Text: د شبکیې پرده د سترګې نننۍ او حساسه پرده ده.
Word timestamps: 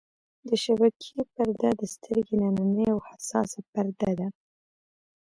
د 0.47 0.49
شبکیې 0.63 1.21
پرده 1.33 1.69
د 1.81 1.83
سترګې 1.93 2.35
نننۍ 2.41 2.87
او 2.93 2.99
حساسه 3.09 3.59
پرده 3.71 4.11
ده. 4.19 4.27